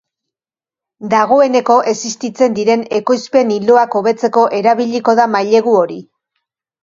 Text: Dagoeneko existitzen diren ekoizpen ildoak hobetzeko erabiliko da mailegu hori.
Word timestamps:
Dagoeneko 1.09 1.75
existitzen 1.91 2.55
diren 2.59 2.85
ekoizpen 2.99 3.53
ildoak 3.57 3.97
hobetzeko 3.99 4.45
erabiliko 4.61 5.15
da 5.21 5.27
mailegu 5.35 5.77
hori. 5.83 5.99